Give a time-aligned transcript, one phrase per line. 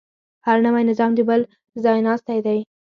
[0.45, 1.41] هر نوی نظام د بل
[1.83, 2.59] ځایناستی دی.